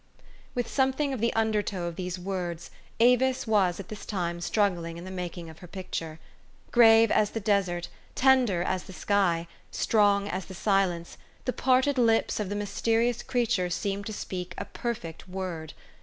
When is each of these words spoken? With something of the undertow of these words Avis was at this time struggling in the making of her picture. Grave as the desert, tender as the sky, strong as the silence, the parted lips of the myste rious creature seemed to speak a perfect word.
With 0.55 0.67
something 0.67 1.13
of 1.13 1.21
the 1.21 1.31
undertow 1.35 1.85
of 1.85 1.95
these 1.95 2.17
words 2.17 2.71
Avis 2.99 3.45
was 3.45 3.79
at 3.79 3.89
this 3.89 4.03
time 4.03 4.41
struggling 4.41 4.97
in 4.97 5.03
the 5.05 5.11
making 5.11 5.47
of 5.47 5.59
her 5.59 5.67
picture. 5.67 6.19
Grave 6.71 7.11
as 7.11 7.29
the 7.29 7.39
desert, 7.39 7.87
tender 8.15 8.63
as 8.63 8.85
the 8.85 8.93
sky, 8.93 9.47
strong 9.69 10.27
as 10.27 10.45
the 10.45 10.55
silence, 10.55 11.19
the 11.45 11.53
parted 11.53 11.99
lips 11.99 12.39
of 12.39 12.49
the 12.49 12.55
myste 12.55 12.87
rious 12.91 13.21
creature 13.27 13.69
seemed 13.69 14.07
to 14.07 14.13
speak 14.13 14.55
a 14.57 14.65
perfect 14.65 15.29
word. 15.29 15.73